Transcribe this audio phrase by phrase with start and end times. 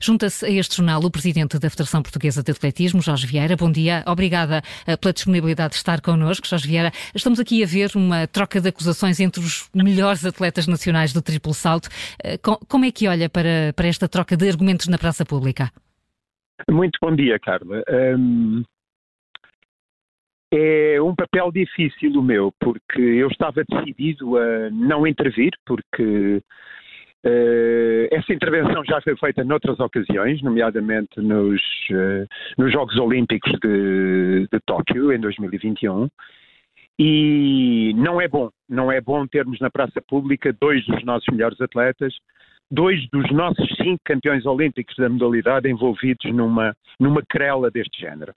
[0.00, 3.56] Junta-se a este jornal o presidente da Federação Portuguesa de Atletismo, Jorge Vieira.
[3.56, 6.90] Bom dia, obrigada eh, pela disponibilidade de estar connosco, Jorge Vieira.
[7.14, 11.52] Estamos aqui a ver uma troca de acusações entre os melhores atletas nacionais do triplo
[11.54, 11.88] salto.
[12.22, 15.70] Eh, como é que olha para, para esta troca de argumentos na praça pública?
[16.70, 17.82] Muito bom dia, Carla.
[17.88, 18.62] Um,
[20.50, 26.42] é um papel difícil o meu, porque eu estava decidido a não intervir, porque
[27.24, 32.26] essa intervenção já foi feita noutras ocasiões, nomeadamente nos, uh,
[32.56, 36.08] nos Jogos Olímpicos de, de Tóquio, em 2021.
[36.98, 41.60] E não é bom, não é bom termos na praça pública dois dos nossos melhores
[41.60, 42.12] atletas,
[42.70, 48.32] dois dos nossos cinco campeões olímpicos da modalidade envolvidos numa, numa querela deste género.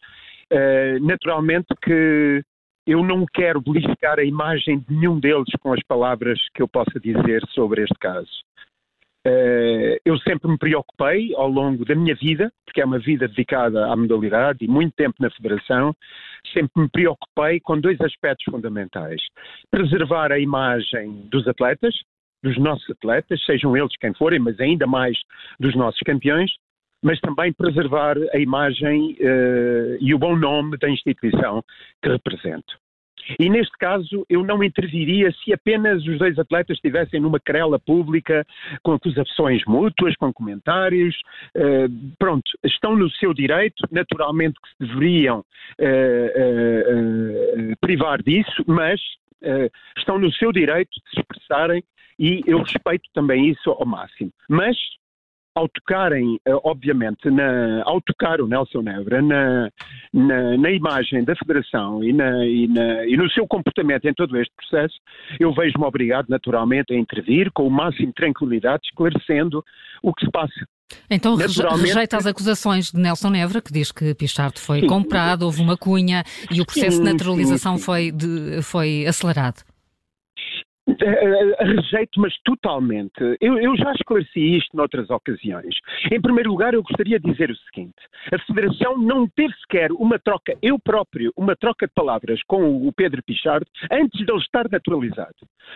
[0.51, 2.43] Uh, naturalmente que
[2.85, 6.99] eu não quero beliscar a imagem de nenhum deles com as palavras que eu possa
[6.99, 8.29] dizer sobre este caso.
[9.27, 13.85] Uh, eu sempre me preocupei ao longo da minha vida, porque é uma vida dedicada
[13.85, 15.95] à modalidade e muito tempo na Federação,
[16.51, 19.21] sempre me preocupei com dois aspectos fundamentais.
[19.69, 21.93] Preservar a imagem dos atletas,
[22.43, 25.15] dos nossos atletas, sejam eles quem forem, mas ainda mais
[25.59, 26.51] dos nossos campeões,
[27.03, 31.63] mas também preservar a imagem uh, e o bom nome da instituição
[32.01, 32.80] que represento.
[33.39, 38.45] E neste caso eu não interviria se apenas os dois atletas estivessem numa querela pública
[38.83, 41.15] com acusações mútuas, com comentários.
[41.55, 45.43] Uh, pronto, estão no seu direito, naturalmente que se deveriam uh,
[47.71, 48.99] uh, privar disso, mas
[49.97, 51.83] estão no seu direito de se expressarem
[52.19, 54.31] e eu respeito também isso ao máximo.
[54.47, 54.77] Mas
[55.53, 59.69] ao tocarem, eh, obviamente, na, ao tocar o Nelson Nebra na,
[60.13, 62.67] na, na imagem da Federação e, na, e,
[63.07, 64.95] e, no seu comportamento em todo este processo,
[65.39, 69.63] eu vejo-me obrigado naturalmente a intervir com o máximo de tranquilidade, esclarecendo
[70.01, 70.65] o que se passa.
[71.09, 74.87] Então rejeita as acusações de Nelson Nebra, que diz que Pichardo foi sim.
[74.87, 79.63] comprado, houve uma cunha e o processo sim, de naturalização sim, foi, de, foi acelerado.
[80.87, 83.37] Rejeito, mas totalmente.
[83.39, 85.75] Eu, eu, já esclareci isto noutras ocasiões.
[86.11, 87.95] Em primeiro lugar, eu gostaria de dizer o seguinte:
[88.31, 92.91] a Federação não teve sequer uma troca, eu próprio, uma troca de palavras com o
[92.93, 95.35] Pedro Pichardo antes de ele estar naturalizado.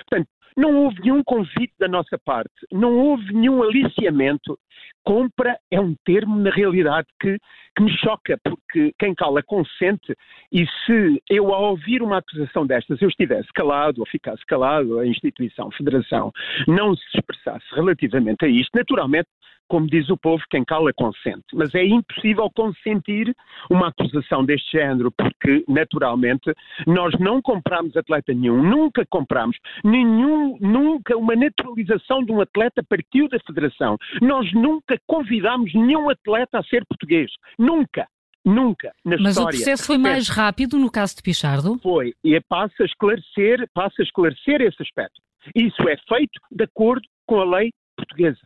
[0.10, 4.58] Portanto, não houve nenhum convite da nossa parte, não houve nenhum aliciamento.
[5.04, 7.38] Compra é um termo, na realidade, que,
[7.76, 10.16] que me choca, porque quem cala consente,
[10.52, 15.06] e se eu, ao ouvir uma acusação destas, eu estivesse calado ou ficasse calado, a
[15.06, 16.32] instituição, a federação,
[16.68, 19.30] não se expressasse relativamente a isto, naturalmente
[19.68, 21.46] como diz o povo, quem cala consente.
[21.54, 23.36] Mas é impossível consentir
[23.70, 26.54] uma acusação deste género, porque, naturalmente,
[26.86, 33.28] nós não compramos atleta nenhum, nunca compramos, nenhum, nunca uma naturalização de um atleta partiu
[33.30, 33.98] da Federação.
[34.22, 37.32] Nós nunca convidamos nenhum atleta a ser português.
[37.58, 38.08] Nunca.
[38.46, 39.48] Nunca na Mas história.
[39.48, 41.80] o processo foi mais rápido no caso de Pichardo?
[41.82, 45.20] Foi, e passa a esclarecer, passa a esclarecer esse aspecto.
[45.56, 48.40] Isso é feito de acordo com a lei portuguesa.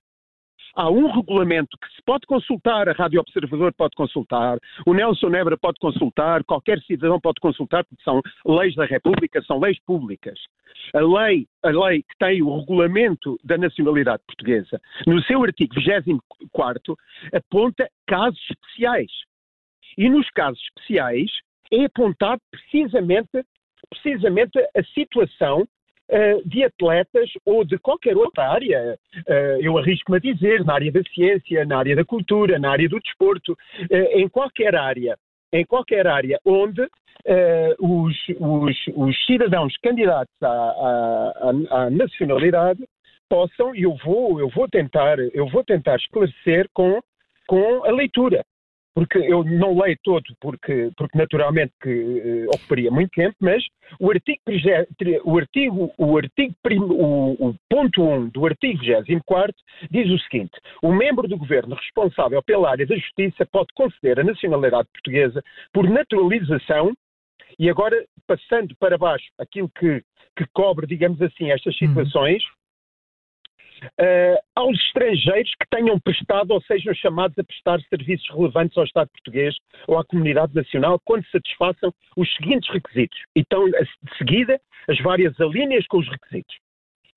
[0.76, 5.58] Há um regulamento que se pode consultar, a Rádio Observador pode consultar, o Nelson Nebra
[5.58, 10.40] pode consultar, qualquer cidadão pode consultar, porque são leis da República, são leis públicas.
[10.94, 16.98] A lei, a lei que tem o regulamento da nacionalidade portuguesa, no seu artigo 24,
[17.34, 19.12] aponta casos especiais.
[19.98, 21.30] E nos casos especiais
[21.72, 23.46] é apontado precisamente,
[23.90, 25.68] precisamente a situação
[26.46, 28.98] de atletas ou de qualquer outra área,
[29.28, 32.90] uh, eu arrisco-me a dizer, na área da ciência, na área da cultura, na área
[32.90, 35.16] do desporto, uh, em qualquer área,
[35.54, 36.82] em qualquer área onde
[37.80, 42.82] os, os, os, cidadãos candidatos à, à, à, nacionalidade
[43.30, 47.00] possam, e eu vou, eu vou tentar, eu vou tentar esclarecer com,
[47.46, 48.42] com a leitura
[49.00, 53.64] porque eu não leio todo, porque, porque naturalmente que uh, ocuparia muito tempo, mas
[53.98, 54.42] o artigo,
[55.24, 56.54] o artigo, o, artigo
[56.92, 59.56] o, o ponto 1 do artigo 24
[59.90, 60.52] diz o seguinte:
[60.84, 65.42] o membro do governo responsável pela área da justiça pode conceder a nacionalidade portuguesa
[65.72, 66.92] por naturalização
[67.58, 70.04] e agora, passando para baixo aquilo que,
[70.36, 71.88] que cobre, digamos assim, estas uhum.
[71.88, 72.44] situações,
[73.84, 79.10] uh, aos estrangeiros que tenham prestado ou sejam chamados a prestar serviços relevantes ao Estado
[79.10, 79.56] português
[79.88, 83.20] ou à comunidade nacional quando satisfaçam os seguintes requisitos.
[83.36, 86.56] E estão de seguida as várias alíneas com os requisitos.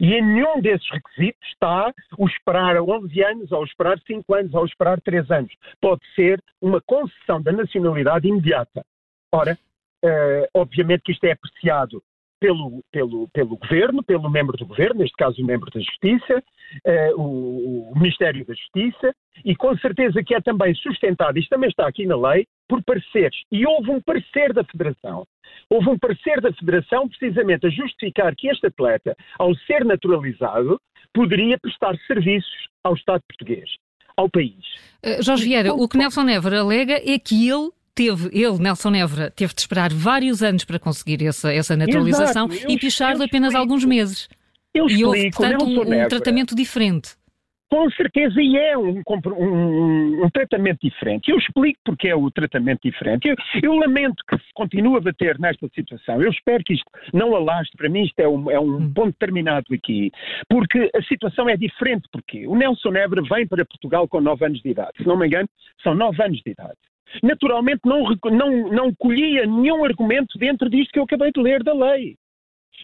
[0.01, 4.65] E em nenhum desses requisitos está o esperar 11 anos, ou esperar 5 anos, ou
[4.65, 5.53] esperar 3 anos.
[5.81, 8.85] Pode ser uma concessão da nacionalidade imediata.
[9.33, 9.57] Ora,
[10.05, 12.03] uh, obviamente que isto é apreciado
[12.43, 16.43] pelo, pelo, pelo governo, pelo membro do governo, neste caso o membro da Justiça,
[16.85, 21.71] uh, o, o, Ministério da Justiça, e com certeza que é também sustentado, isto também
[21.71, 23.37] está aqui na lei, por pareceres.
[23.53, 25.25] E houve um parecer da Federação.
[25.71, 30.81] Houve um parecer da Federação precisamente a justificar que este atleta, ao ser naturalizado,
[31.15, 33.71] poderia prestar serviços ao Estado português,
[34.17, 34.65] ao país.
[35.07, 39.31] Uh, Jorge Vieira, o que Nelson Never alega é que ele teve, ele, Nelson Nevra,
[39.31, 43.85] teve de esperar vários anos para conseguir essa, essa naturalização Exato, e Pichardo apenas alguns
[43.85, 44.29] meses.
[44.75, 47.11] Eu e houve, portanto, um, um tratamento diferente.
[47.73, 49.03] Com certeza, e é um,
[49.39, 51.31] um, um, tratamento diferente.
[51.31, 53.29] Eu explico porque é o tratamento diferente.
[53.29, 56.21] Eu, eu, lamento que se continue a bater nesta situação.
[56.21, 56.85] Eu espero que isto
[57.15, 57.75] não alastre.
[57.79, 58.93] Para mim, isto é um, é um hum.
[58.93, 60.11] ponto terminado aqui.
[60.51, 62.07] Porque a situação é diferente.
[62.13, 64.93] Porque o Nelson Nebra vem para Portugal com 9 anos de idade.
[64.99, 65.49] Se não me engano,
[65.83, 66.77] são 9 anos de idade
[67.23, 71.73] naturalmente não, não, não colhia nenhum argumento dentro disto que eu acabei de ler da
[71.73, 72.17] lei.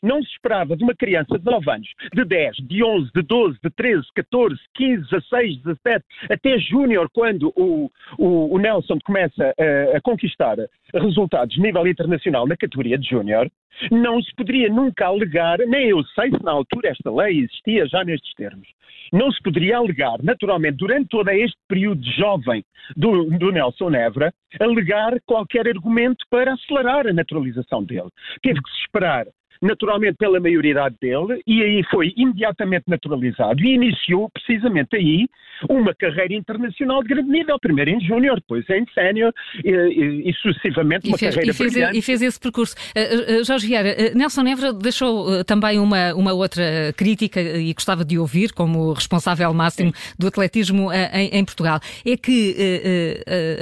[0.03, 3.59] Não se esperava de uma criança de 9 anos, de 10, de 11, de 12,
[3.62, 9.97] de 13, 14, 15, 16, 17, até júnior, quando o, o, o, Nelson começa a,
[9.97, 10.56] a conquistar
[10.95, 13.50] resultados de nível internacional na categoria de júnior,
[13.91, 18.05] não se poderia nunca alegar, nem eu sei se na altura esta lei existia já
[18.05, 18.69] nestes termos,
[19.12, 22.65] não se poderia alegar, naturalmente, durante todo este período jovem
[22.97, 28.09] do, do Nelson Évora, alegar qualquer argumento para acelerar a naturalização dele.
[28.43, 29.27] Teve que se esperar
[29.60, 35.26] naturalmente pela maioridade dele, e aí foi imediatamente naturalizado e iniciou precisamente aí
[35.69, 39.32] uma carreira internacional de grande nível, primeiro em júnior, depois em sénior
[39.64, 41.99] e, e, e, sucessivamente e uma fez, carreira e fez, brilhante.
[41.99, 42.75] E fez esse percurso.
[42.96, 48.05] Uh, uh, Jorge Vieira, uh, Nelson Nevra deixou também uma, uma outra crítica e gostava
[48.05, 50.14] de ouvir como responsável máximo Sim.
[50.19, 51.81] do atletismo em, em, Portugal.
[52.05, 52.55] É que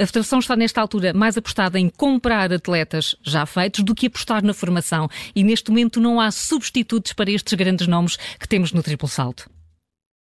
[0.01, 4.43] a Federação está nesta altura mais apostada em comprar atletas já feitos do que apostar
[4.43, 8.83] na formação e neste momento não há substitutos para estes grandes nomes que temos no
[8.83, 9.49] triplo salto?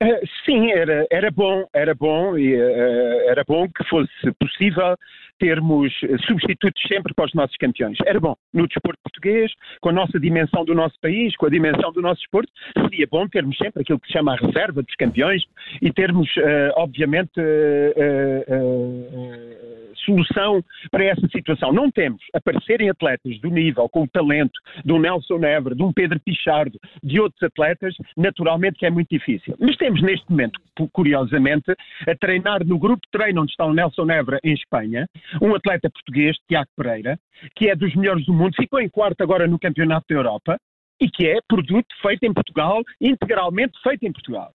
[0.02, 4.10] Uh, sim, era, era bom, era bom e uh, era bom que fosse
[4.40, 4.96] possível
[5.38, 5.92] termos
[6.26, 7.96] substitutos sempre para os nossos campeões.
[8.06, 8.36] Era bom.
[8.52, 12.20] No desporto português, com a nossa dimensão do nosso país, com a dimensão do nosso
[12.20, 15.42] desporto, seria bom termos sempre aquilo que se chama a reserva dos campeões
[15.80, 17.32] e termos, uh, obviamente,
[20.04, 21.72] solução para essa situação.
[21.72, 26.20] Não temos aparecerem atletas do nível, com o talento do Nelson Never, de um Pedro
[26.20, 29.54] Pichardo, de outros atletas, naturalmente que é muito difícil.
[29.58, 30.60] Mas temos neste momento,
[30.92, 31.70] curiosamente,
[32.06, 35.06] a treinar no grupo de treino onde está o Nelson Never em Espanha,
[35.40, 37.18] um atleta português, Tiago Pereira,
[37.54, 40.58] que é dos melhores do mundo, ficou em quarto agora no Campeonato da Europa
[41.00, 44.52] e que é produto feito em Portugal, integralmente feito em Portugal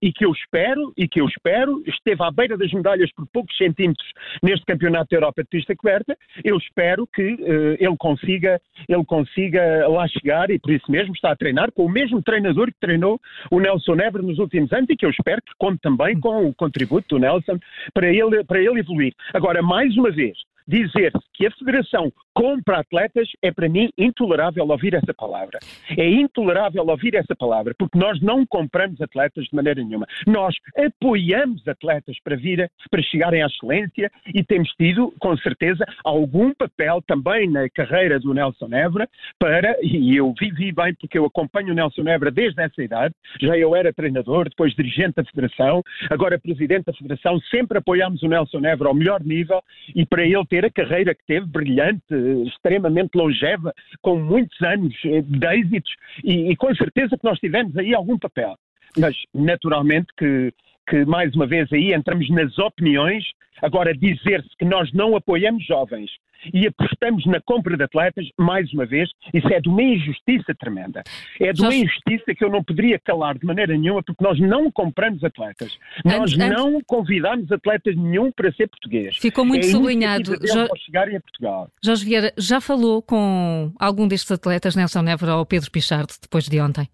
[0.00, 3.56] e que eu espero, e que eu espero, esteve à beira das medalhas por poucos
[3.56, 4.06] centímetros
[4.42, 9.86] neste Campeonato da Europa de pista coberta, eu espero que uh, ele consiga, ele consiga
[9.88, 13.20] lá chegar e por isso mesmo está a treinar com o mesmo treinador que treinou
[13.50, 16.54] o Nelson Never nos últimos anos e que eu espero que conte também com o
[16.54, 17.58] contributo do Nelson
[17.92, 19.14] para ele, para ele evoluir.
[19.32, 20.36] Agora, mais uma vez,
[20.66, 25.58] dizer que a Federação compra atletas é para mim intolerável ouvir essa palavra.
[25.96, 30.06] É intolerável ouvir essa palavra, porque nós não compramos atletas de maneira nenhuma.
[30.26, 36.52] Nós apoiamos atletas para vir, para chegarem à excelência e temos tido, com certeza, algum
[36.52, 39.08] papel também na carreira do Nelson Évora
[39.38, 43.56] para, e eu vivi bem porque eu acompanho o Nelson Évora desde essa idade, já
[43.56, 48.64] eu era treinador, depois dirigente da Federação, agora presidente da Federação, sempre apoiámos o Nelson
[48.64, 49.62] Évora ao melhor nível
[49.94, 52.02] e para ele ter ter a carreira que teve, brilhante,
[52.46, 55.92] extremamente longeva, com muitos anos de êxitos,
[56.24, 58.56] e, e com certeza que nós tivemos aí algum papel.
[58.98, 60.52] Mas, naturalmente, que
[60.86, 63.24] que, mais uma vez, aí entramos nas opiniões.
[63.62, 66.10] Agora, dizer-se que nós não apoiamos jovens
[66.52, 71.02] e apostamos na compra de atletas, mais uma vez, isso é de uma injustiça tremenda.
[71.40, 74.70] É de uma injustiça que eu não poderia calar de maneira nenhuma, porque nós não
[74.70, 75.78] compramos atletas.
[76.04, 76.82] Nós antes, não antes...
[76.86, 79.16] convidamos atletas nenhum para ser português.
[79.16, 80.36] Ficou muito é sublinhado.
[80.46, 80.68] Já...
[80.84, 81.68] chegarem a Portugal.
[81.82, 86.60] Jorge Vieira, já falou com algum destes atletas, Nelson Nevra ou Pedro Pichardo, depois de
[86.60, 86.88] ontem?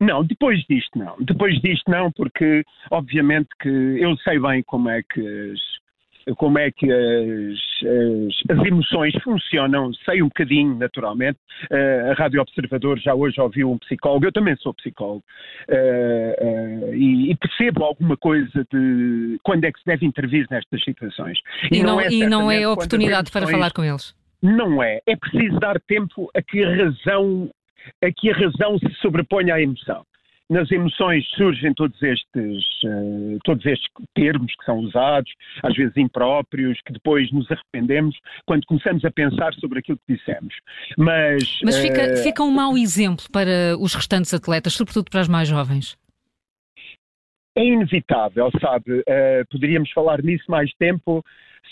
[0.00, 1.16] Não, depois disto não.
[1.20, 6.70] Depois disto não, porque obviamente que eu sei bem como é que as, como é
[6.70, 11.38] que as, as, as, emoções funcionam, sei um bocadinho, naturalmente.
[11.70, 15.24] Uh, a Rádio Observador já hoje ouviu um psicólogo, eu também sou psicólogo,
[15.68, 20.82] uh, uh, e, e, percebo alguma coisa de quando é que se deve intervir nestas
[20.84, 21.38] situações.
[21.70, 24.14] E, e não, não, é, e não é oportunidade para falar com eles?
[24.40, 25.00] Não é.
[25.06, 27.50] É preciso dar tempo a que a razão
[28.02, 30.04] a que a razão se sobreponha à emoção.
[30.50, 35.30] nas emoções surgem todos estes, uh, todos estes termos que são usados,
[35.62, 38.16] às vezes impróprios, que depois nos arrependemos
[38.46, 40.54] quando começamos a pensar sobre aquilo que dissemos.
[40.96, 45.28] Mas, Mas fica, uh, fica um mau exemplo para os restantes atletas, sobretudo para as
[45.28, 45.98] mais jovens.
[47.58, 49.00] É inevitável, sabe?
[49.00, 51.24] Uh, poderíamos falar nisso mais tempo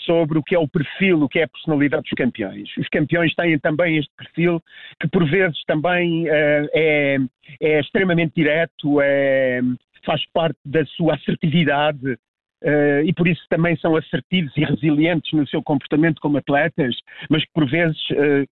[0.05, 2.69] sobre o que é o perfil, o que é a personalidade dos campeões.
[2.77, 4.61] Os campeões têm também este perfil
[4.99, 7.17] que por vezes também uh, é,
[7.61, 9.61] é, extremamente direto, é,
[10.05, 12.17] faz parte da sua assertividade,
[12.63, 16.95] Uh, e por isso também são assertivos e resilientes no seu comportamento como atletas,
[17.29, 18.01] mas que por vezes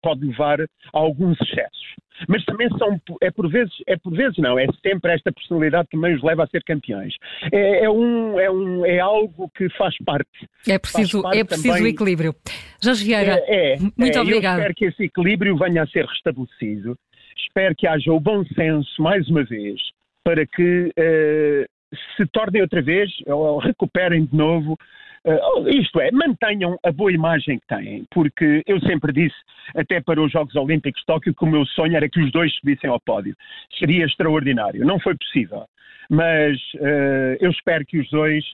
[0.02, 1.94] pode levar a alguns excessos.
[2.28, 5.96] Mas também são, é por vezes, é por vezes não, é sempre esta personalidade que
[5.96, 7.14] também os leva a ser campeões.
[7.52, 10.48] É, é um, é, um, é algo que faz parte.
[10.68, 12.34] É preciso, parte é preciso também, equilíbrio.
[12.82, 14.58] Jorge Vieira, é, é, muito é, obrigado.
[14.58, 16.96] Eu espero que esse equilíbrio venha a ser restabelecido.
[17.36, 19.80] Espero que haja o bom senso, mais uma vez,
[20.22, 24.78] para que uh, se tornem outra vez, ou recuperem de novo,
[25.26, 29.36] uh, isto é, mantenham a boa imagem que têm, porque eu sempre disse,
[29.76, 32.54] até para os Jogos Olímpicos de Tóquio, que o meu sonho era que os dois
[32.56, 33.34] subissem ao pódio.
[33.78, 34.84] Seria extraordinário.
[34.84, 35.64] Não foi possível.
[36.10, 38.44] Mas uh, eu espero que os dois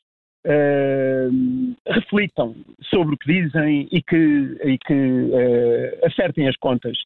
[0.42, 4.16] Uh, reflitam sobre o que dizem e que,
[4.64, 6.96] e que uh, acertem as contas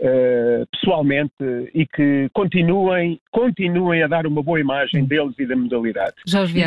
[0.00, 1.34] uh, pessoalmente
[1.74, 6.14] e que continuem, continuem a dar uma boa imagem deles e da modalidade.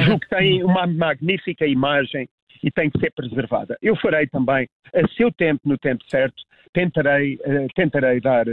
[0.03, 2.27] Julgo que têm uma magnífica imagem
[2.63, 3.77] e tem que ser preservada.
[3.81, 6.41] Eu farei também, a seu tempo, no tempo certo,
[6.73, 7.37] tentarei,
[7.75, 8.45] tentarei dar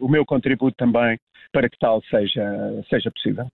[0.00, 1.18] o meu contributo também
[1.52, 2.44] para que tal seja,
[2.88, 3.46] seja possível.